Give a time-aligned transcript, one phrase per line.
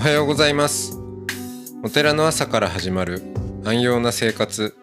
[0.00, 0.98] おはようございます。
[1.84, 3.20] お寺の朝から始まる
[3.64, 4.74] 安養な生活。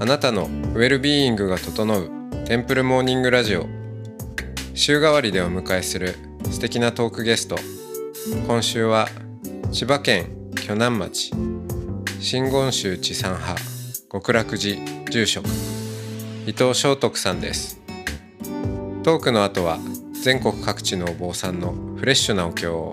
[0.00, 2.10] あなたのウェルビーイングが整う
[2.44, 3.64] テンプルモーニングラジオ。
[4.74, 6.14] 週替わりでお迎えする
[6.50, 7.56] 素敵なトークゲスト。
[8.46, 9.08] 今週は
[9.72, 11.32] 千葉県鋸南町。
[12.20, 13.58] 真言宗地産派
[14.12, 14.78] 極楽寺
[15.10, 15.46] 住職。
[16.46, 17.80] 伊藤正徳さんです。
[19.04, 19.78] トークの後は
[20.22, 22.92] 全国各地のお坊さんのフレッシュなお経を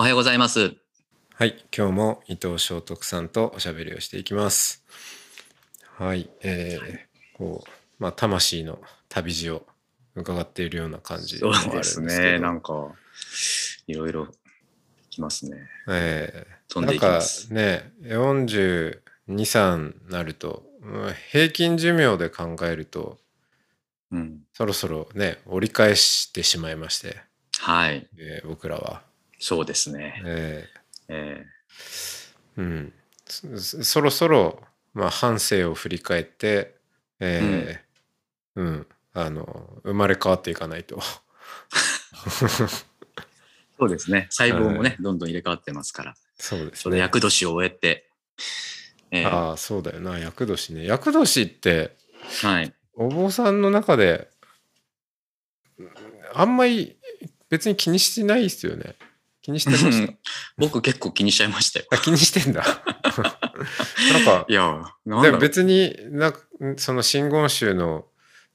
[0.00, 0.76] おはようございます。
[1.34, 4.84] はい、今日も伊藤正徳さんとおしゃべりをしていきます。
[5.96, 9.66] はい、えーこう、まあ、魂の旅路を
[10.14, 12.22] 伺っているような感じでもあるんですけど。
[12.22, 12.38] ね。
[12.38, 12.92] なんか、
[13.88, 14.28] いろいろ
[15.10, 15.66] きますね。
[15.88, 17.52] え飛んでいーなんかきます。
[17.52, 23.18] ね、42、3なると、うん平均寿命で考えると、
[24.12, 24.42] うん。
[24.52, 27.16] そろそろね、折り返してしまいまして、
[27.58, 28.08] はい。
[28.16, 29.07] えー僕らは。
[29.38, 30.22] そうですね。
[30.24, 30.68] え
[31.08, 31.46] え。
[32.56, 32.92] ーうん、
[33.24, 34.60] そそろそろ、
[34.94, 36.76] まあ、半生を振り返って、
[37.20, 38.86] えーうん。
[39.14, 40.96] あの生まれ変わっていかないと。
[40.96, 42.84] ー
[43.78, 44.26] そうですね。
[44.30, 46.14] 細胞もね、どんどん入れ替わってますから。
[46.36, 48.10] そうですそれ厄年を終えて、
[49.10, 50.18] えーああそうだよな。
[50.18, 50.84] 厄年ね。
[50.84, 51.96] 厄年って
[52.42, 52.72] はい。
[52.94, 54.28] お坊さんの中で
[56.34, 56.98] あんまり
[57.48, 58.96] 別に気にしてないですよね
[59.48, 60.12] 気にしてました
[60.58, 61.86] 僕結構気にしちゃいましたよ。
[61.90, 62.62] あ気にしてんだ
[64.12, 66.34] なんかいや、でだろう別にな
[66.76, 68.04] その真言宗の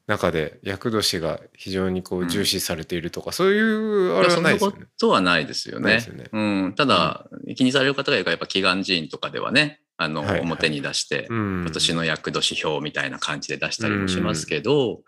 [0.05, 4.85] 中で厄年が非常にこううん重視されているとか、そういうあれはないですよね。
[4.99, 5.93] とはないですよね。
[6.07, 6.29] よね。
[6.31, 6.73] うん。
[6.75, 7.25] ただ、
[7.55, 15.01] 気にされる方がいるから、やっぱ祈願寺院とかではね、あの、はいはい表に出して、うん、今年の厄年表みたいな感じで出したりもしますけど、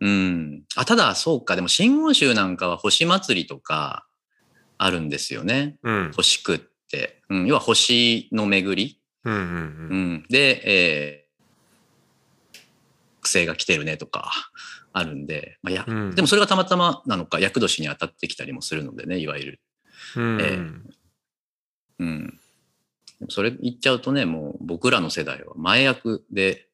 [0.00, 0.62] うん。
[0.74, 4.06] あ、ただ、そうか、でも、真言宗なんかは星祭りとか
[4.84, 5.76] あるんですよね。
[5.82, 6.58] うん星食っ
[6.90, 7.22] て。
[7.28, 8.98] うん、要は星の巡り。
[9.24, 10.24] うんうんううんん。
[10.28, 12.58] で、えー、
[13.18, 14.32] 惑星が来てるねとか
[14.92, 19.60] あるんで、まあ、や、うんでもそれがたまたまなのか、厄年に当たってきたりもするのでね、いわゆる。
[20.16, 20.58] うんえ
[22.00, 22.40] うん。
[23.28, 26.66] それ言っちゃうとね、もう僕らの世代は前役で、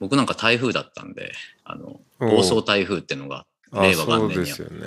[0.00, 1.32] 僕なんか台風だったんで、
[1.64, 4.86] あの、暴走台風っていうのがあ令和元年にですよね。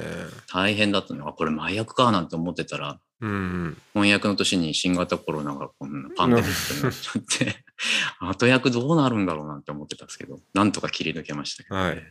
[0.51, 7.63] 大変だったのが、これ前役かなんて思ってたら、うんうん翻訳の年に新型コロナがこんなパンデミックになっちゃって、
[8.19, 11.81] 後役どうなるんだろうなんて思ってたんですけど、なんとか切り抜けましたけど、ね。
[11.81, 12.03] はい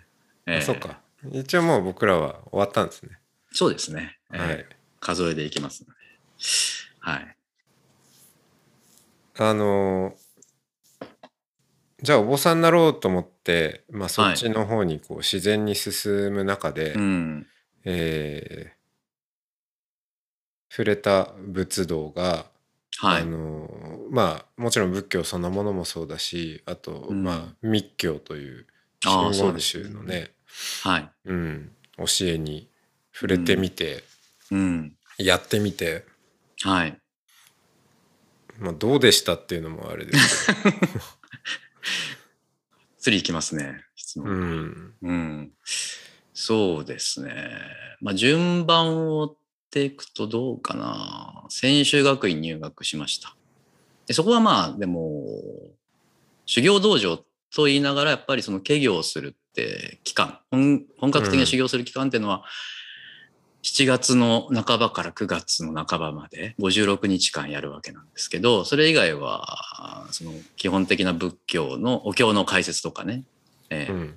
[0.47, 1.01] えーあそっか。
[1.33, 3.19] 一応もう僕らは終わったんですね。
[3.53, 4.19] そうですね。
[4.33, 4.67] えーはい。
[5.01, 6.01] 数えでいきますので。
[7.01, 7.37] はい。
[9.37, 10.15] あの
[12.05, 17.47] じゃあお坊さんになろうと思って、まあ、そっちの方にこう自然に進む中で、うん。
[17.85, 18.75] えー
[20.77, 22.47] 触れた仏道が、
[23.01, 23.27] あはい。
[23.27, 23.71] の
[24.11, 28.67] まあもちろん仏教そのものもそうだしあと、うんまあ密教という
[29.07, 30.33] ああ真言宗のね
[30.83, 31.11] はい。
[31.27, 32.69] うん、教えに
[33.13, 34.03] 触れてみて、
[34.51, 34.97] うん。
[35.17, 36.05] やってみて、
[36.63, 36.99] はい。
[38.59, 40.77] まあ、どうでしたっていうのもあれですけど、
[42.99, 43.85] 次いきますね。
[43.97, 44.33] 質う問。
[44.33, 45.53] ん、うん。
[46.33, 47.61] そうですね。
[48.01, 49.37] まあ、順番を追っ
[49.71, 51.45] ていくとどうかな。
[51.49, 53.37] 専修学院入学しました。
[54.07, 55.25] でそこはまあ、でも、
[56.47, 57.19] 修行道場
[57.55, 62.45] と言いながら、やっぱりその家業をするって期間、本本格的な修行する期間っていうのは、
[63.65, 73.25] 7月の半ばから9月の半ばまで56日間やるわけなんですけど、それ以外は、その基本的な仏教のお経の解説とかね、
[73.71, 74.15] えーうん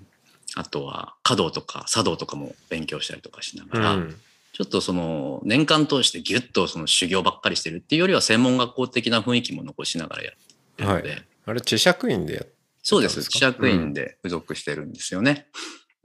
[0.56, 4.16] あとは華道とか茶道とかも勉強したりとかしながら、うん
[4.54, 10.34] ちょっとその年間通してギュッとその修行ばっかりしてるっていうよりは専門学校的な雰囲気も残しながらやっ
[10.78, 12.48] てるので、はいあれ智釈院でやっ
[12.82, 13.16] そうです。
[13.16, 15.48] そうですか智釈院で付属してるんですよね。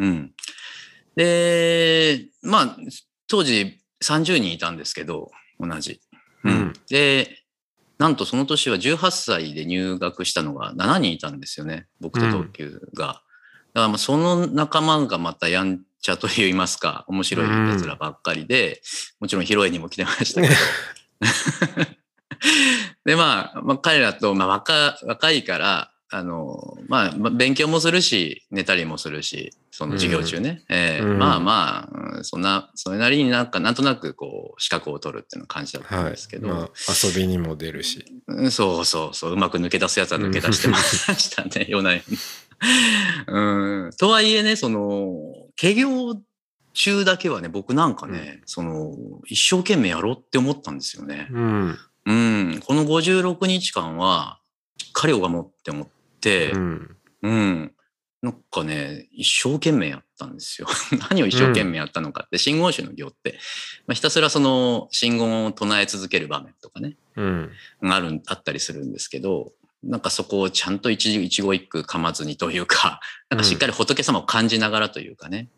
[0.01, 0.33] うん。
[1.17, 2.77] で、まあ、
[3.33, 6.03] 当時30人いたんですけど、同じ。
[6.45, 7.39] うんで、
[7.97, 11.87] なんとその年は18歳で入学したのが7人いたんですよね。
[11.99, 13.07] 僕と同級が。
[13.07, 13.23] だか
[13.73, 18.83] らまあその仲間がまたやんちゃと言いますか、面白い奴らばっかりで、
[19.19, 20.55] もちろん披露宴にも来てましたけど。
[23.07, 30.63] で、まあ、まあ、彼らと、まあ、若、若いから、あの、まあ、まあ勉強もするし、寝たりもするし、その授業中ね。
[30.69, 36.39] えーうんまあまあ、うんそんな、それなりになんか、なんとなくこう、資格を取るっていうの感じだったんはいですけ。
[36.39, 36.69] ど、まあ、
[37.03, 38.05] 遊びにも出るし。
[38.27, 42.03] うんそうそうそう、うまく抜け出すやつは抜け出してましたね、夜な夜
[43.27, 43.91] なうん。
[43.99, 45.17] とはいえね、その、
[45.63, 46.15] 営業
[46.75, 48.95] 中だけはね、僕なんかね、その、
[49.27, 51.29] 一生懸命やろうって思ったんですよね。
[51.31, 51.79] うん。
[52.05, 52.61] うん。
[52.65, 54.39] この56日間は、
[54.79, 55.93] しっかり拝もうって思って
[56.53, 56.97] う、ん。
[57.23, 57.73] うん。
[58.23, 60.69] なんかね、一生懸命やったんですよ。
[61.11, 63.39] 何を一生懸命やったのかって、信号集の行って、
[63.87, 67.51] まあ、ひたすらその信号を唱え続ける場面とかね、うん。
[67.83, 69.53] がある、あったりするんですけど、
[69.83, 75.49] なんかそこをちゃんと一一語一句噛まずにというか、 なんかしっかり仏様を感じながらというかね。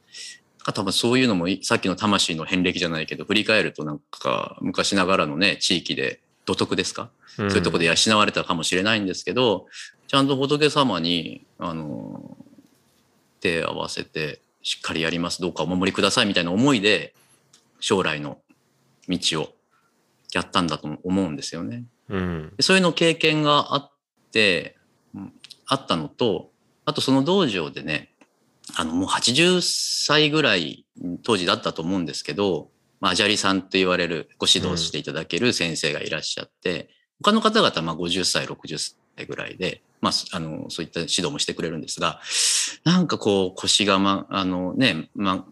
[0.58, 9.66] なんか多分そういうのもいさっきの魂の遍歴じゃないけど、振り返るとなんか昔ながらのね、地域で土徳ですか、そうそういうところで養われたかもしれないんですけど、
[10.06, 12.36] ちゃんと仏様に、あの、
[13.40, 17.14] 手合わせて、しっかりやります、どうかお守りくださいみたいな思いで、
[17.80, 18.38] 将来の
[19.08, 19.54] 道を
[20.32, 21.84] やったんだと思うんですよね。
[22.08, 22.52] うん。
[22.56, 23.92] でそういうの経験があっ
[24.32, 24.76] て、
[25.14, 25.32] うん
[25.66, 26.50] あったのと、
[26.84, 28.10] あとその道場でね、
[28.76, 29.60] あのもう80
[30.06, 30.84] 歳ぐらい
[31.22, 32.68] 当時だったと思うんですけど、
[33.04, 36.88] まあ、アジャリさんと言われるご指導していただける先生がいらっしゃって、
[37.22, 38.78] 他の方々はまあ50歳、60
[39.14, 42.18] 歳ぐらいで、まあ、あの、そういった指導もしてくれるんですが、
[42.82, 45.44] なんかこう腰がま、あのね、ま、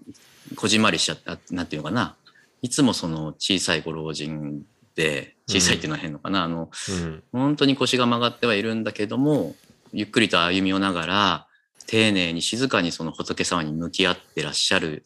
[0.57, 2.17] こじんまりしちゃった、なんていうのかな。
[2.63, 4.63] いつもその小さいご老人
[4.95, 7.23] で、小さいっていうのは変のかな、あの、うん。
[7.33, 9.55] 本当に腰が曲がってはいるんだけども、
[9.93, 11.47] ゆっくりと歩みをながら、
[11.87, 15.05] 丁寧に静かにその仏様に向き合ってらっしゃる。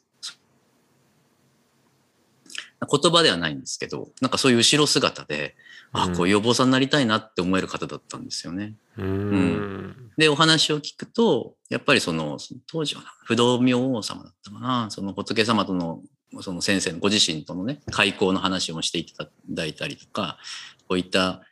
[2.80, 5.56] 言葉ではないんですけど、なんかそういう後ろ姿で、
[5.92, 8.74] あうんこういうお坊さんになりたいなって思える方だったんですよね。
[8.98, 10.10] うん。
[10.18, 16.02] で、お話を聞くと、やっぱりその、その当時はな不動明王様だったかな、その仏様との、
[16.40, 20.38] その先生のご自身とのね、開口の話をしていただいたりとか、
[20.88, 21.42] こういった、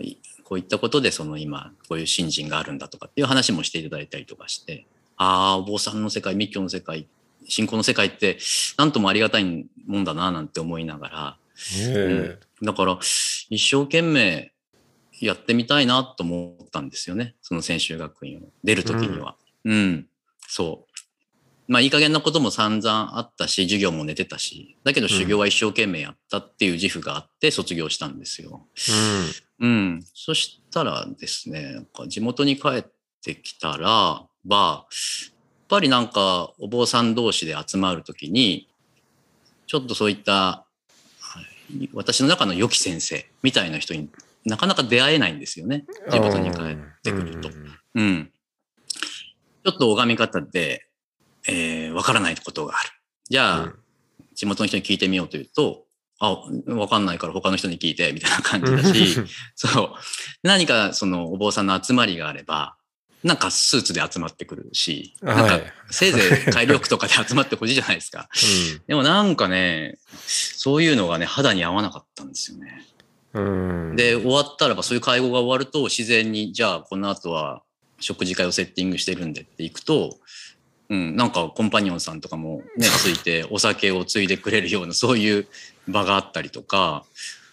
[0.00, 4.86] いこういったことでその今、こういう信心があるんだとかっていう話もしていただいたりとかして、
[5.16, 7.08] ああ、お坊さんの世界、密教の世界、
[7.48, 8.38] 信仰の世界って、
[8.78, 11.36] なんともありがたいもんだな、なんて思いながら、
[11.78, 12.98] えだから、
[13.50, 14.52] 一生懸命
[15.20, 17.34] やってみたいなと思ったんですよね。
[17.42, 19.36] その専修学院を出るときには。
[19.64, 20.06] うん、
[20.48, 20.92] そう。
[21.68, 28.66] まあ、いい加減なことも散々あったし、授業も寝てたし、だけど修行は一生懸命やったっていう自負があって卒業したんですよ。
[29.60, 30.04] うん。
[30.12, 32.84] そしたらですね、地元に帰っ
[33.22, 34.86] てきたら、ば、
[35.72, 38.68] ぱりなんかお坊さん同士で集まるときに、
[39.66, 40.66] ちょっとそういった、は
[41.40, 44.10] い私の中の良き先生みたいな人に
[44.44, 45.86] なかなか出会えないんですよね。
[46.04, 46.10] うん。
[46.10, 48.30] 地元に帰ってくるとうんうん。
[49.64, 50.86] ちょっと拝み方で、
[51.48, 52.90] えーわからないことがある。
[53.30, 53.78] じゃあ、うん
[54.34, 55.84] 地元の人に聞いてみようというと、
[56.18, 56.36] あ、
[56.68, 59.20] わかんないから他の人に聞いて、みたいな感じだし、
[59.54, 59.94] そう。
[60.42, 62.76] 何かそのお坊さんの集まりがあれば、
[63.22, 65.72] なんかスーツで集まってくるし、なんかはい。
[65.90, 68.28] せいぜい改良服とかで集まってほしいじゃないですか。
[68.86, 72.84] でもなんかね、そういうのがね、肌に合わなかったんですよね。
[73.34, 73.90] うん。
[73.90, 73.96] うん。
[73.96, 77.62] で、終わったらば、そういう会合が終わると、自然に、じゃあ、この後は
[78.00, 80.18] 食事会をセッティングしてるんでって行くと、
[80.88, 85.46] うん、なんかコンパニオンさんとかもね、 ついて、お酒をついでくれるような、そういう
[85.88, 87.04] 場があったりとか、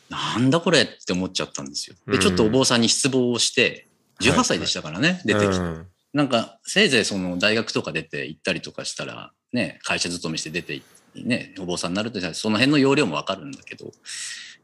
[0.10, 1.96] なんだこれって思っちゃったんですよ。
[2.08, 3.88] で、ちょっとお坊さんに失望をして、
[4.22, 5.58] 18歳でしたからね、出てきて。
[5.58, 5.88] うん。
[6.14, 13.92] なんか、せいぜいその大学とか出て行ったりとかしたら、ね、会社勤めして出て行って、ね、お坊さんになると、その辺の要領もわかるんだけど、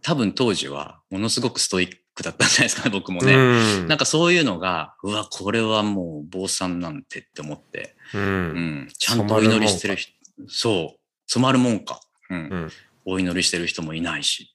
[0.02, 3.34] 多分当時はものすごくストイックだったんじゃないですかね、僕もね。
[3.34, 3.38] う
[3.84, 3.88] ん。
[3.88, 8.20] なんかそういうのが、うわ、これはもう坊さんなんてって思って、う。
[8.20, 8.80] うん。
[8.86, 10.12] ん、ちゃんとお祈りしてる人、
[10.48, 12.38] そう、染まるもんか、うん。
[12.38, 12.72] うん。
[13.06, 14.55] お祈りしてる人もいないし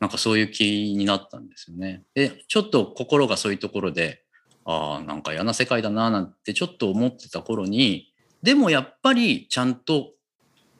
[0.00, 0.64] なんかそういう気
[0.96, 2.02] になったんですよね。
[2.14, 4.22] で、ちょっと心がそういうところで、
[4.64, 10.12] ああ、なんか嫌な世界だな、なんてちょっと思ってた頃に、でもやっぱりちゃんと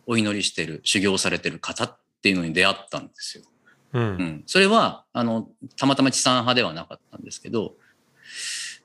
[0.07, 3.45] お祈りしてる、修行されてる方っていうのに出会ったんですよ。
[3.95, 3.99] う。
[3.99, 7.75] うんん、それはあのたまたま地産派ではなかったんですけど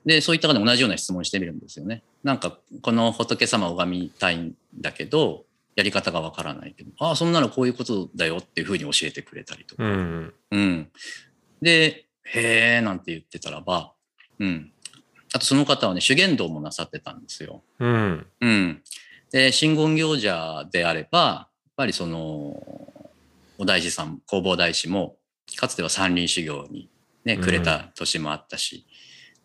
[0.06, 2.02] でそういった方で同じような質問してみるんですよね。
[2.22, 5.44] なんかこの仏様を拝みたいんだけど
[5.80, 6.74] やり方がわからない。
[6.76, 10.34] けどああそんなのこういうことだよっていうふうに教えてくれたりとか、うん。
[10.50, 10.88] うん、
[11.60, 13.92] でへえなんて言ってたらば、
[14.38, 14.72] うん、
[15.32, 17.62] あとその方はね修験道もなさってたんですよ。
[17.78, 18.26] うん。
[18.40, 18.82] うん、
[19.30, 22.18] で、真言行者であれば、やっぱりその、
[23.58, 25.16] お大師さん、弘法大師も、
[25.56, 26.88] かつては山林修行に
[27.24, 28.86] ね、くれた年もあったし、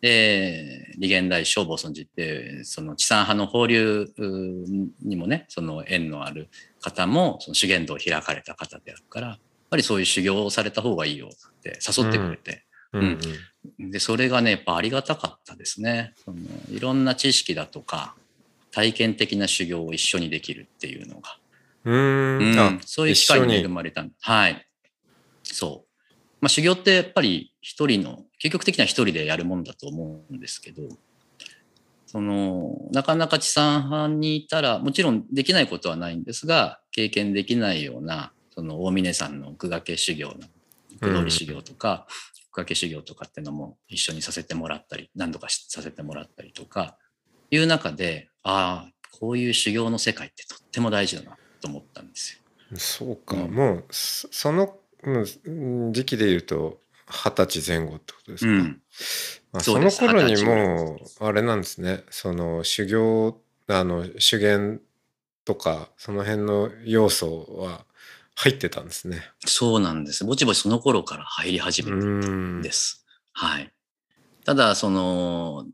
[0.00, 4.06] で、利元大師消防尊寺って、その地産派の法流
[5.02, 6.48] にもね、その縁のある
[6.80, 9.38] 方も、その修験道を開かれた方であるから、やっ
[9.70, 13.18] ぱりそういう修行をされた方がいいよって誘ってくれて、うん
[13.78, 16.12] で、それがね、やっぱありがたかったですね。
[16.24, 16.38] その
[16.70, 18.14] いろんな知識だとか、
[18.70, 21.38] 体験的な修行を一緒にできるっていうのが、
[21.84, 21.94] うん。
[21.94, 24.04] ううんそういう機会に恵まれた。
[24.20, 24.66] はい。
[25.42, 25.88] そう。
[26.40, 30.82] まあ、修行ってやっぱり一人の、究極的には一人でやるもんだと思うんですけど、
[32.06, 40.34] その、なかなか地産派にいたら、もちろんできないことはないんですが、経験できないような、その大峰山の奥掛け修行の、
[41.02, 42.06] 奥通り修行とか、
[42.48, 46.96] 奥掛け修行とかっていうのも一緒にさせてもらったり、何度かしさせてもらったりとか、
[47.50, 52.78] いう中で、ああ、こういう修行の世界ってとっても大事だなと思ったんですよ。
[52.78, 58.82] そうか、うんもうそそのうん時期で言うと二十歳前後ってことですか、うん。
[59.52, 64.80] あその頃にもうあれなんですねその修行あの修験
[65.44, 67.84] とかその辺の要素は
[68.34, 69.22] 入ってたんですね。
[69.46, 70.24] そうなんです。
[70.24, 73.06] ぼちぼちその頃から入り始うめたんんです。
[73.32, 73.72] はい。
[74.44, 75.66] ただ、その、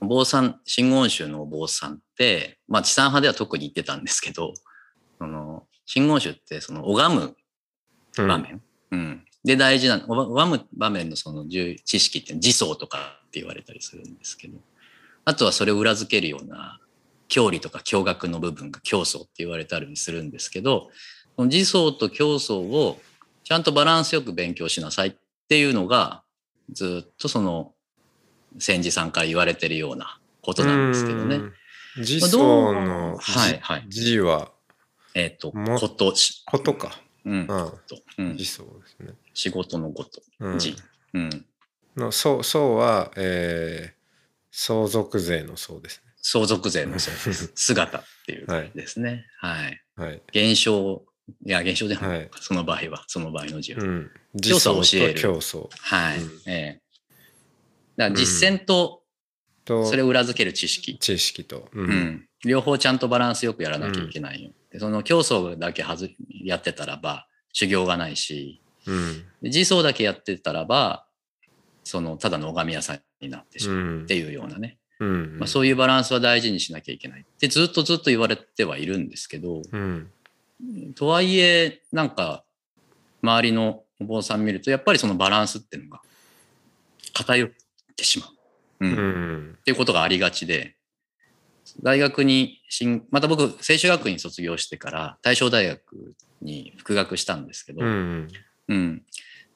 [0.00, 4.52] お坊さん、真言宗のお坊さんって、まあ、地産派では特に言ってたんですけど、
[5.18, 7.36] その、真言宗って、その、拝む
[8.18, 14.58] うん場面、うんで大事な、拝む場面のその重知識って、自相とかって言われたりするんですけど、
[15.24, 16.80] あとはそれを裏付けるような、
[17.28, 20.90] 教理とか教学の部分が教祖って言われたりするんですけど、
[21.36, 23.00] この自相と教祖を
[23.44, 25.14] ちゃんとバランスよく勉強しなさいっ
[25.48, 26.22] ていうのが、
[26.72, 27.72] ずっとその、
[28.58, 31.36] 先寺さんから言われてるようなことなんですけどね。
[31.36, 31.52] うん。
[31.98, 34.50] 自相のはいはい字は
[35.14, 37.00] えっ、と、もことし、ことか。
[37.24, 39.12] うん、あとうん自相ですね。
[39.34, 40.76] 仕事のこと、うん字。
[41.14, 41.46] うん。
[41.96, 43.92] のそうそうは、えー、
[44.50, 49.26] 相続税のそうです相続税のそうです 姿っていうはいですね。
[49.38, 49.70] はい。
[49.70, 49.82] ね。
[49.96, 50.22] はい。
[50.28, 51.04] 現象、
[51.44, 53.82] いや、現象でも、はいその場合は、その場合の字は。
[53.82, 54.10] うん。
[54.42, 56.18] 教祖を教える自相と教祖はい。
[56.20, 56.80] うんええ
[57.96, 59.02] だから実践と、
[59.64, 60.96] とそれを裏付ける知識。
[60.98, 61.68] 知識と。
[61.74, 62.28] ううん。
[62.44, 64.52] 両方ちゃんとバランスよくやらなきゃいけないよ。
[64.70, 66.10] でその競争だけはず
[66.44, 69.18] やってたらば、修行がないし、うん。
[69.42, 71.06] で自走だけやってたらば、
[71.84, 74.78] その、ただの拝み屋さんになってしまううんっていうようなね。
[75.00, 75.38] うん。
[75.38, 80.10] まあ、そういうバランスは大事にしなきゃいけないってずっとずっと言われてはいるんですけど、うん。
[80.94, 82.44] とはいえ、なんか、
[83.22, 86.00] 周りのお坊さん見ると、やっぱりそのバランスっていうのが
[87.12, 87.50] 偏っ
[87.96, 88.26] てしま
[88.80, 88.86] う。
[88.86, 88.92] うん。
[88.92, 88.96] うっ
[89.52, 89.58] ん。
[89.64, 90.76] ていうことがありがちで、
[91.82, 98.28] 大学に進、また僕、清修学院卒業してから大正大学に復学したんですけど、うん。
[98.68, 99.02] うん。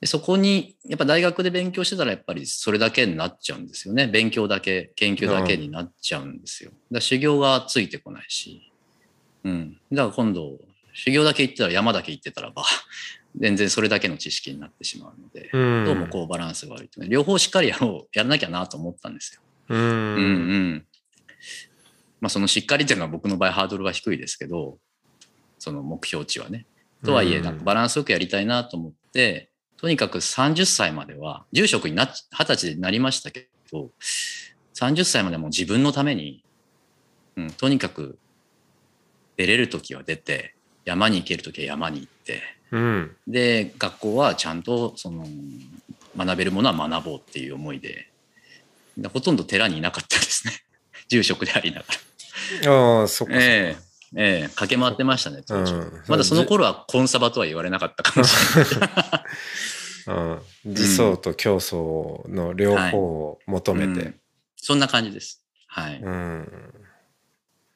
[0.01, 4.07] でそこに、やっぱ大学で勉強してたらやっぱりそれだけになっちゃうんですよね。
[4.07, 6.73] 勉強だけ、研究だけになっちゃうんですよ。
[6.91, 8.71] だ修行がついてこないし。
[9.45, 9.79] うん。
[9.93, 10.59] だから今度、
[10.93, 12.65] 修行だけ行ってたら山だけ行ってたらば、
[13.37, 15.85] 全然それだけの知識になってしまうので、うん。
[15.85, 17.09] どうもこうバランスが悪いとね。
[17.09, 19.41] 両方しっかりやろう、やらなきゃなと思ったんですよ。
[19.69, 19.75] う。
[19.75, 19.89] うんう
[20.77, 20.87] ん。
[22.25, 24.79] まあそのしっかりっていうのは僕の場合ハードルは低いですけど、
[25.59, 26.65] その目標値はね。
[27.05, 33.91] とはいえ、なんかバランスよくやりたいなと思って、とにかく30歳までは、住職になっ、20歳になりましたけど、
[34.75, 36.43] 30歳までもう自分のために、
[37.37, 38.19] うん、とにかく
[39.37, 40.55] 出れるときは出て、
[40.87, 42.41] 山に行けるときは山に行って、
[42.71, 43.17] うん。
[43.29, 45.27] で、学校はちゃんと、その、
[46.17, 48.09] 学べるものは学ぼうっていう思いで、
[48.97, 50.55] でほとんど寺にいなかったですね。
[51.09, 51.95] 住職でありながら。
[52.67, 53.35] ああ、そっか。
[53.35, 53.85] ええ
[54.17, 58.91] ええ駆け回ってましたね、当時うんまだその頃はコンサバとは言われなかったかもしれない。
[60.07, 60.41] うん。
[60.67, 64.21] 自相と競争の両方を求めてうん。
[64.57, 65.45] そんな感じです。
[65.67, 66.01] はい。
[66.01, 66.75] うん。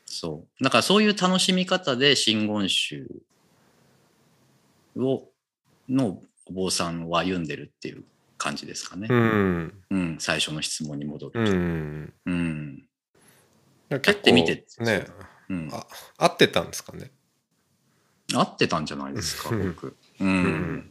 [0.04, 0.64] そう。
[0.64, 3.06] だからそういう楽しみ方で真言宗
[4.96, 5.28] を、
[5.88, 8.04] のお坊さんを歩んでるっていう
[8.37, 9.08] 感じですかね。
[9.10, 9.82] うん。
[9.90, 11.52] うん、最初の質問に戻るうと。
[11.52, 12.12] ん。
[12.26, 12.88] うん。
[13.88, 15.07] 結ってみてね、
[15.49, 15.71] うん。
[15.73, 15.87] あ
[16.18, 17.11] 合ってたんですかね？
[18.35, 19.97] 合ってたんじゃないですか、うん僕。
[20.21, 20.90] うん。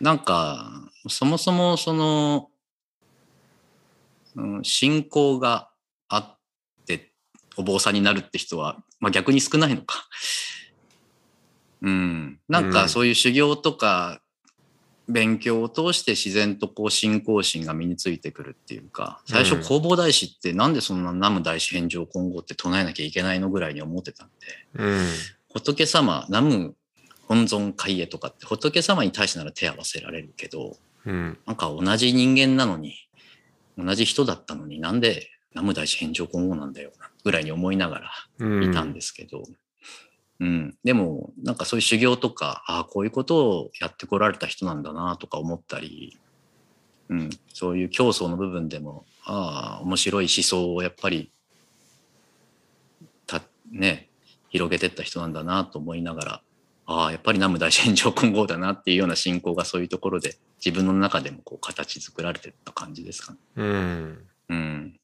[0.00, 2.50] なんか、そもそもその、
[4.36, 5.70] うん、信仰が
[6.08, 6.38] あっ
[6.86, 7.12] て
[7.56, 10.06] お坊さんになるって人は、まあ逆に少ないのか。
[11.80, 12.40] うん。
[12.48, 14.20] なんかそういう修行とか
[15.08, 19.62] 勉強を通して自然とこう信仰心が身についてくるっていうか、最初うん。
[19.62, 24.28] 弘法大師ってなんでそんな南無大師返上今後って唱えなきゃいけないのぐらいに思ってたん
[24.74, 25.06] で、うん。
[25.52, 26.74] 仏様、南無
[27.26, 31.38] 本尊海へとかって仏様に対してなら手合わせられるけど、うん。
[31.46, 32.94] なんか同じ人間なのに、
[33.76, 36.90] 同じ人だったのになんで南無大師返上今後なんだよ
[37.24, 39.56] ぐらいに思いながらうんいたんですけど、うん、
[40.84, 46.18] でもなんかそういう修行とかああこういうことをやってこられた人なんだなとか思ったり、
[47.08, 51.30] うん、そういう競争の部分でもああ面白い思想をやっぱり
[53.26, 54.10] たね
[54.48, 56.42] 広げてった人なんだなと思いながら
[56.86, 63.38] ああやっぱり南無大師返上金剛だなっていうような信仰がそういうところで自分の中でもこう形作られてった感じですかね。
[63.56, 64.18] うん
[64.50, 65.00] うん。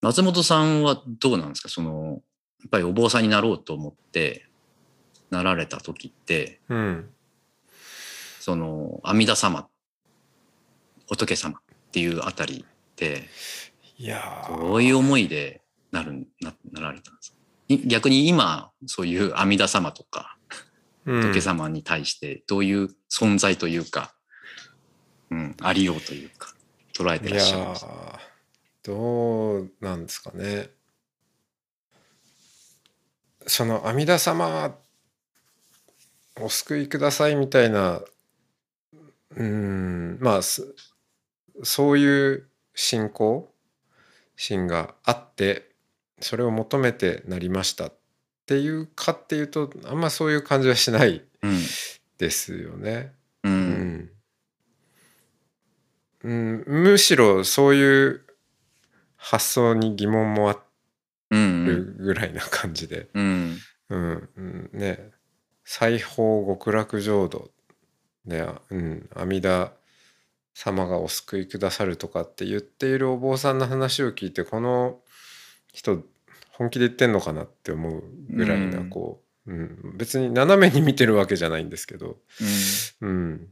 [0.00, 1.68] 松本さんはどうなんですか？
[1.68, 2.22] その、
[2.60, 4.46] やっぱりお坊さんになろうと思って、
[5.30, 7.10] なられた時って、うん。
[8.40, 9.68] その、阿弥陀様、
[11.06, 11.62] 仏様っ
[11.92, 12.64] ていうあたり
[12.96, 13.28] で、
[13.98, 14.60] いやー。
[14.60, 15.62] どういう思いで
[15.92, 17.36] なる、な、なられたんですか？
[17.68, 20.38] い逆に今、そういう阿弥陀様とか、
[21.04, 21.22] うん。
[21.22, 24.14] 仏様に対して、どういう存在というか、
[25.30, 26.54] うん、ありようというか、
[26.94, 27.84] 捉えてらっしゃいます。
[27.84, 28.18] ー。
[28.82, 30.70] どうなんですかね
[33.48, 34.76] その阿弥陀様
[36.40, 38.00] お救いくださいみたいな
[39.36, 40.62] うんまあそ
[41.64, 43.52] そういう信仰
[44.36, 45.70] 心があって
[46.20, 47.92] それを求めてなりましたっ
[48.46, 51.58] ていうかっていうとあんまそういう感じはしないうん。
[52.18, 53.12] ですよね。
[53.44, 53.48] う。
[53.48, 54.10] うんん
[56.24, 58.24] うん、むしろそういう
[59.16, 60.58] 発想に疑問もあうん。
[61.30, 63.58] るぐらいな感じで、うん。
[63.90, 64.28] うん。
[64.36, 64.70] うん。
[64.72, 65.10] ね。
[65.64, 67.50] 西方極楽浄土
[68.26, 69.70] で、うん、阿弥陀
[70.54, 74.98] 様がお救いくださるとかって言っているお坊さんの話を聞いてこの
[75.72, 76.02] 人
[76.52, 82.16] 本気で言ってんのかなって思うぐらいな、うんこう、うん、別に斜めに見てるわけじゃないんですけど、
[83.00, 83.48] うん。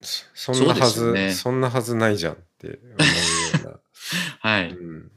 [0.00, 1.32] そそんなはそうずですよね。
[1.32, 3.80] そんなはずないじゃんって思うような。
[4.40, 4.70] はい。
[4.70, 5.12] うん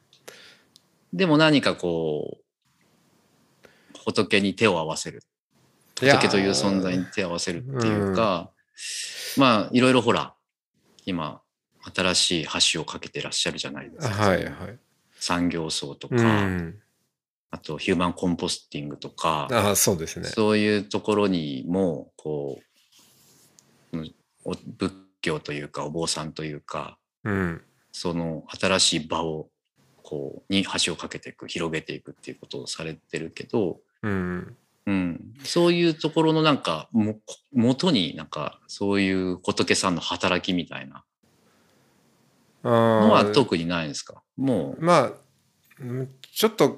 [1.16, 3.68] でも何かこう、
[4.06, 5.24] 仏に手を合わせる。
[5.96, 8.52] 仏という存在に手を合わせるっていうか、
[9.38, 10.36] まあ、いろいろほら、
[11.06, 11.42] 今、
[11.96, 14.14] 新しい橋を架けてらっしゃるじゃないですか。
[14.14, 14.80] はいはい。
[15.18, 16.80] 産業層とか、うん、
[17.50, 20.28] あとヒューマンコンポスティングとか、ああそうですね。
[20.28, 22.60] そういうところにも、こ
[23.94, 23.98] う、
[24.78, 27.62] 仏教というか、お坊さんというか、うん
[27.98, 29.48] その新しい場を、
[30.08, 34.56] こう、に橋を架けていく、広げていくっていうことをされてるけど、うん。
[34.88, 37.18] うん、そういうところのなんか、も、
[37.52, 41.04] 元になんか、そういう仏さんの働きみたいな
[42.62, 44.22] あのはー特にないんですか？
[44.38, 45.12] もまあ
[45.80, 46.78] うんちょっと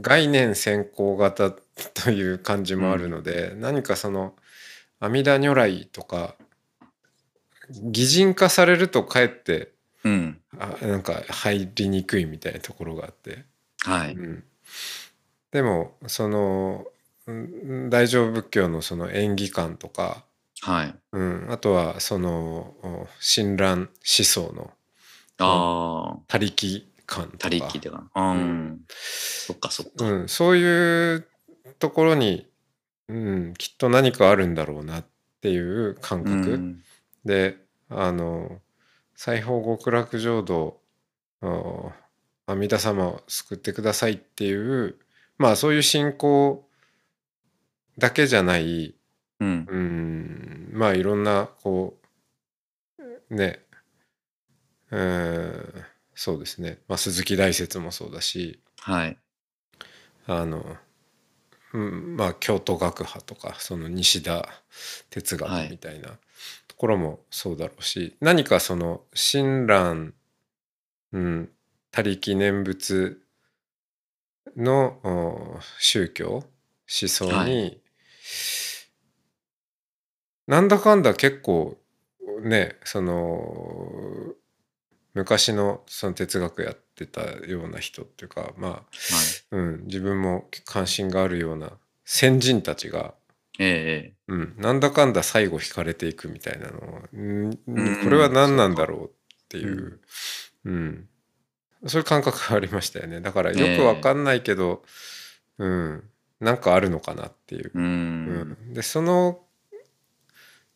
[0.00, 4.34] 概念先行型という感じもあるので、何かその
[5.00, 6.34] 阿弥陀如来とか
[7.70, 9.72] 擬人化されるとかえって
[10.06, 13.44] う、うん、あなんか入りにくいみたいなところがあって。
[13.82, 14.14] はい。
[14.14, 14.44] うん、
[15.50, 16.86] でもその
[17.26, 20.24] うん大乗仏教のその演技観とか、
[20.62, 20.94] はい。
[21.12, 23.88] うん、あとはそのお親鸞思
[24.24, 24.70] 想の
[25.38, 28.32] ああ、他力観と他か力でかな。
[28.32, 28.80] うん。
[28.88, 30.04] そっかそっか。
[30.04, 31.26] うん、そういう
[31.78, 32.46] ところに、
[33.08, 35.04] うん、きっと何かあるんだろうなっ
[35.40, 36.82] ていう感う覚、ん。
[37.24, 38.60] であの
[39.16, 40.80] 西方極楽浄土
[41.40, 41.92] あ
[42.46, 44.96] 阿弥陀様を救ってくださいっていう
[45.38, 46.68] まあそういう信仰
[47.98, 48.94] だけじゃない、
[49.40, 49.66] うん。
[49.68, 51.98] うん、まあいろんなこ
[53.28, 53.60] うね
[54.90, 59.18] うんそうですね、まあ、鈴木大拙もそうだしはい。
[60.26, 60.76] あの、
[61.72, 64.48] うん、まあ京都学派とかその西田
[65.10, 66.18] 哲学はいみたいな
[66.68, 70.12] ところもそうだろうし、何かその親鸞、
[71.12, 71.50] うん、
[71.90, 73.18] 他力念仏
[74.56, 76.44] のお宗教思
[76.86, 77.70] 想に、は
[80.46, 81.76] なんだかんだ結構
[82.42, 84.34] ねその
[85.14, 88.82] 昔のその哲学やってたような人っていうかまあはい。
[89.52, 91.72] うん、自分も関心があるような
[92.04, 93.14] 先人たちが、
[93.58, 94.16] ええ。
[94.28, 97.58] うん、なんだかんだ最後惹かれていくみたいなのを、うん？
[97.66, 98.04] うん。
[98.04, 99.10] これは何なんだろうっ
[99.48, 100.00] ていう、
[100.64, 101.08] うん。
[101.86, 103.20] そういう感覚がありましたよね。
[103.20, 104.82] だからよくわかんないけど、
[105.58, 106.02] うん、
[106.40, 107.70] なんかあるのかなっていう。
[107.74, 107.80] う。
[107.80, 108.56] ん。
[108.64, 108.74] うん。
[108.74, 109.40] でその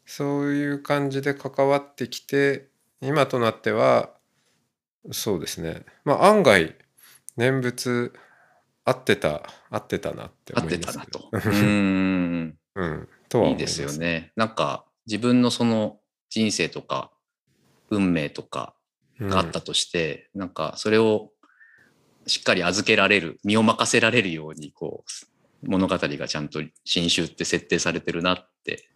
[0.06, 2.68] そういう感じで関わってきて
[3.00, 4.10] 今となっては
[5.12, 5.84] そうですね。
[6.04, 6.76] まあ案外
[7.36, 8.12] 念仏
[8.84, 11.28] 合ってた合ってたなって合っ思いますてたなと。
[11.32, 12.58] うん。
[12.74, 14.32] うん、とはい思いですよね。
[14.36, 17.10] なんか自分のその人生とか
[17.90, 18.74] 運命とか
[19.20, 21.30] があったとして、なんかそれを
[22.26, 25.04] しっかり預けられる、身を任せられるように、こ
[25.62, 28.88] う、物語がちゃんと新種って設定されてるなって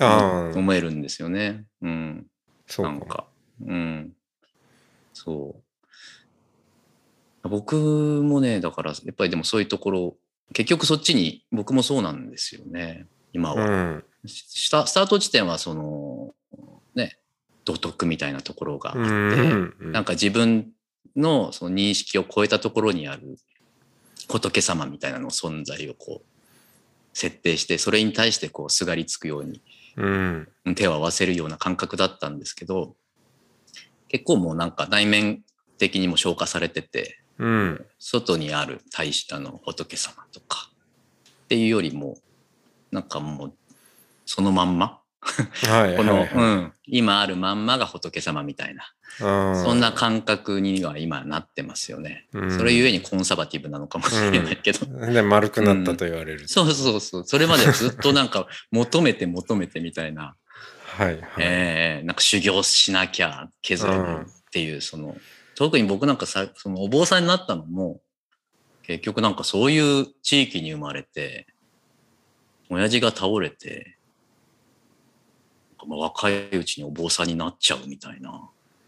[0.00, 1.64] うん、ああ思えるんですよね。
[1.80, 2.26] うん。
[2.66, 3.26] そうかなんか。
[3.64, 4.12] うん。
[5.12, 5.56] そ
[7.42, 7.48] う。
[7.48, 10.16] 僕もね、だから、やっぱりでもそういうところ、
[10.52, 13.66] 結局そっちに僕もそうなんですよね、今は。
[13.66, 14.04] うん。
[14.26, 16.34] スタート地点はその、
[16.94, 17.18] ね、
[17.64, 19.74] 道徳みたいなところがあって、うん。
[19.80, 20.72] うんなんか自分
[21.14, 23.38] のその認識を超えたところにある
[24.28, 26.26] 仏様みたいなの存在をこう
[27.16, 29.62] 設定してそれに対してこうすがりつくように
[29.96, 30.48] うん。
[30.74, 32.94] 手を合わせるような感覚だったんですけど
[34.08, 35.42] 結構もうなんか内面
[35.78, 37.86] 的にも消化されててうん。
[37.98, 40.70] 外にある大使あの仏様とか。
[41.44, 42.18] っていうよりも
[42.90, 43.52] なんかもう
[44.24, 45.00] そのまんま？
[45.20, 46.34] はい この、はいはい。
[46.34, 48.92] うん、今あるまんまが仏様みたいな。
[49.18, 52.26] そんな感覚には今なってますよね。
[52.34, 52.58] うん。
[52.58, 54.84] それゆえにコンサバティブなのかもしれないけど。
[55.10, 57.24] で丸くなったと言われる、そうそうそう。
[57.24, 60.34] それまでずっとなんか求めて求めてみたいな、
[60.84, 65.16] はいはい、えーなんか修行しなきゃ削れないっていう、その、
[65.56, 68.00] 特に僕なんかさ、そのお坊さんになったのも、
[68.82, 71.46] 結局なんかそういう地域に生まれて、
[72.70, 73.96] 親父が倒れて、
[75.86, 78.30] まあ若いうちにお坊さんになっちゃうみたいな。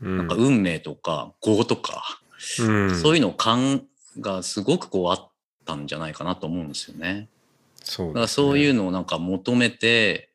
[0.00, 2.20] うんなんか運命とか業とか、
[2.60, 3.82] うん、そういうの感
[4.20, 5.30] がすごくこうあっ
[5.64, 7.28] たんじゃないかなと思うんですよね。
[7.82, 10.30] そうだからそういううのをなんか求めて、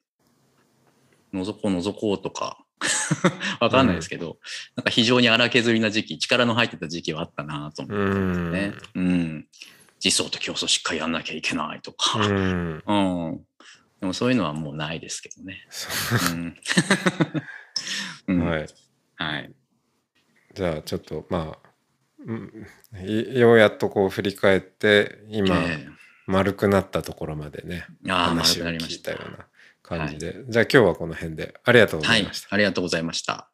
[1.34, 2.63] 覗こう覗こうとか、
[3.60, 4.38] わかんないですけど、
[4.76, 8.74] なんか非常に荒削りな時期、力の入ってた時期はあったなと思うってんね。
[8.96, 9.48] うん。
[10.04, 12.20] 実相と競争しっかりやんなきゃいけないとか。
[12.20, 12.94] うんう
[13.32, 13.46] ん。
[14.02, 15.66] でもそういうのはもうないですけどね。
[15.70, 15.90] そ
[16.34, 16.58] うん。
[18.28, 18.68] うんはい
[19.16, 19.54] はい。
[20.54, 21.70] じゃあちょっとまあ
[22.26, 22.68] うん
[23.06, 25.88] いようやっとこう振り返って今、え
[26.26, 29.48] 丸くなったところまでねえああ、丸話を聞くなりましたいたような
[29.98, 31.54] 感じで、じゃあ今日はこの辺で。
[31.64, 33.50] ありがとうござはいいました。、ありがとうございました。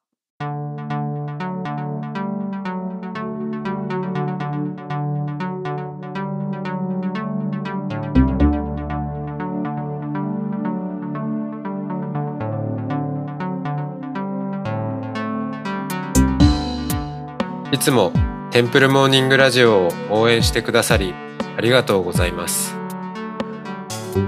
[17.72, 18.12] いつも
[18.52, 21.14] テンプルモーニングラジオを応援してくださり
[21.56, 22.76] ありがとうございます。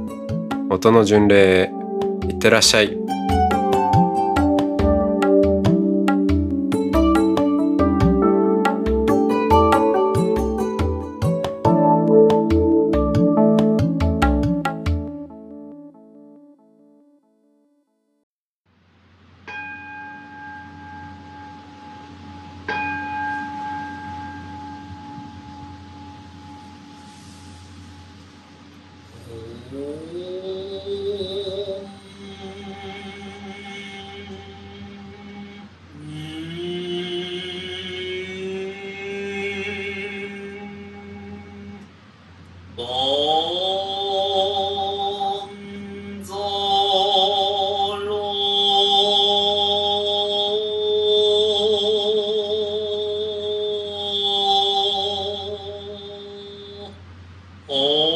[0.73, 1.71] 音の巡礼へ
[2.29, 2.97] いってらっしゃい。
[57.67, 58.10] 哦。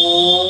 [0.00, 0.47] Oh.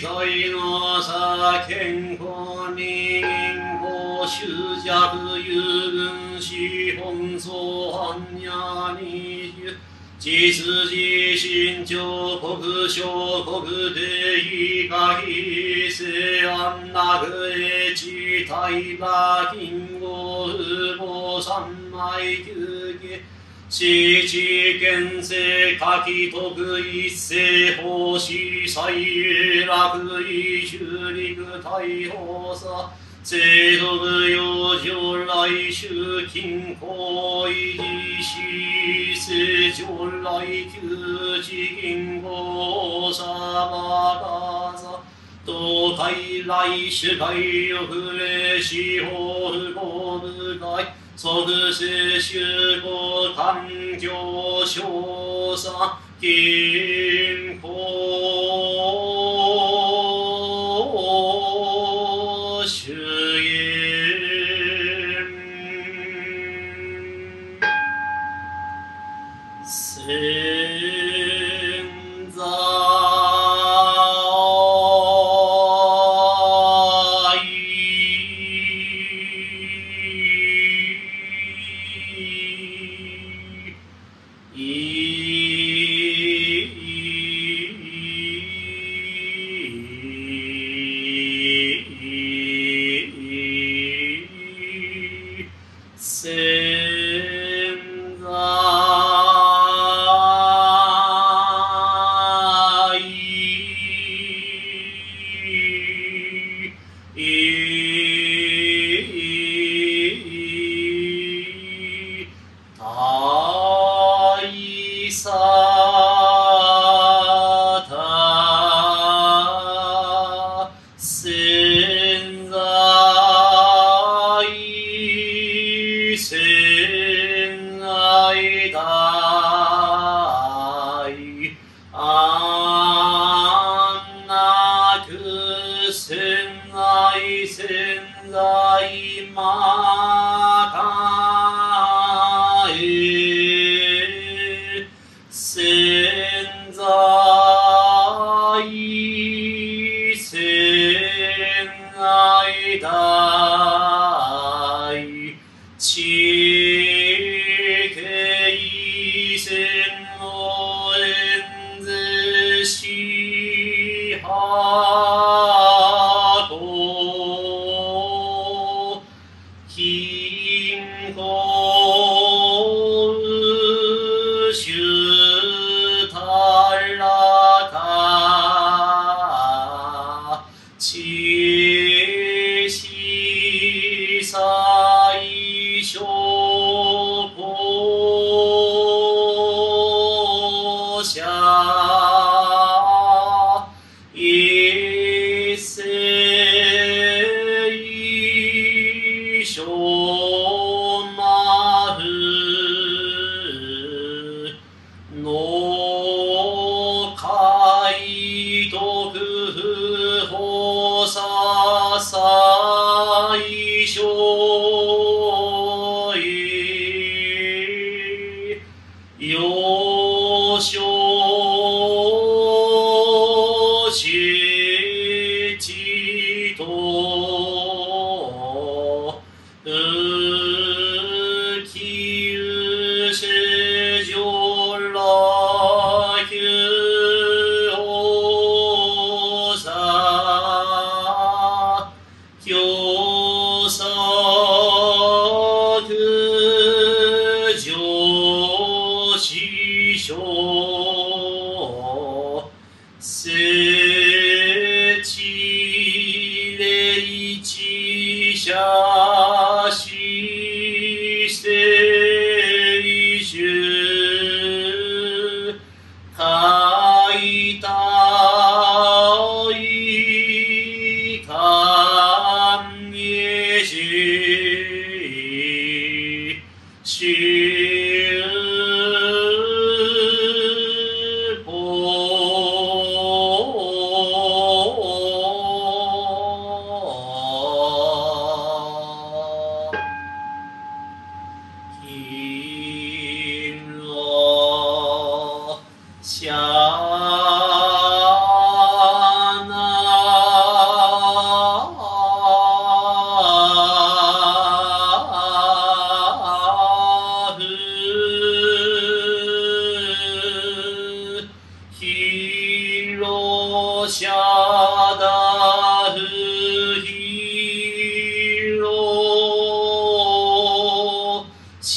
[0.00, 3.22] 自在の差健康に銀
[3.82, 5.60] 行執着有
[5.92, 7.52] 分資本相
[7.92, 9.76] 反や二十
[10.18, 10.96] 実自
[11.36, 13.60] 身上国小国
[13.92, 22.59] 定下非正安なぐえ地大馬金吾父母三枚休
[23.70, 35.86] 憩七地県政下記徳一世法師最楽意修陸大法さ制度部養生来週
[36.26, 45.00] 金行維持し正常来旧地銀行さばかさ
[45.46, 51.00] 東海来主会よふれ司法不公部会。
[51.22, 51.28] 即
[51.70, 54.10] 世集合環境
[54.64, 54.80] 少
[55.54, 57.68] 佐金庫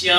[0.03, 0.11] し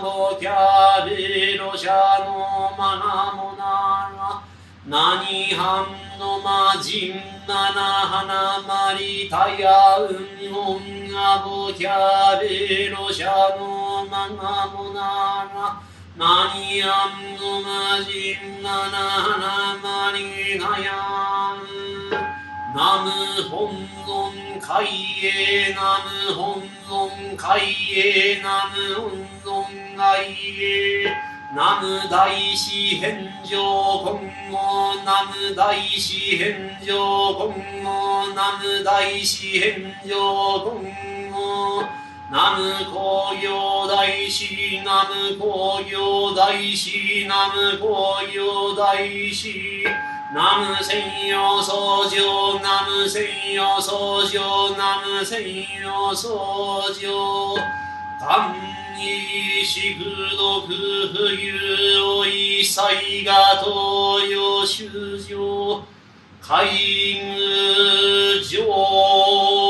[0.00, 4.42] 女もキャベロシャのマガモナラ
[4.86, 15.00] ナニハンドマジンナラハナマリタヤン女もキャベロシャのマガモナ
[15.54, 15.82] ラ
[16.16, 22.40] ナニアンドマジンナナハナマリナヤン
[22.74, 23.10] ナム
[23.50, 23.74] 本
[24.06, 24.86] 尊海
[25.26, 25.98] へナ
[26.28, 27.60] ム本尊海
[27.98, 29.10] へナム本
[29.44, 29.59] 尊
[29.96, 31.30] 海へ。
[31.52, 34.20] ナム大師返上今
[34.52, 37.52] 後ナム大師返上今
[37.82, 40.80] 後ナム大師返上今
[41.32, 41.82] 後
[42.30, 44.80] ナム工業大師。
[44.84, 47.26] ナム工業大師。
[47.26, 49.84] ナム工業大師。
[50.32, 55.42] ナム専用僧正ナム専用僧正ナム専
[55.82, 57.79] 用僧正
[58.20, 58.54] 単
[58.98, 60.04] にしく
[60.36, 60.74] どく
[61.14, 63.32] 冬を一切が
[63.64, 65.82] 東洋修上
[66.42, 66.66] 海
[67.18, 69.69] 軍上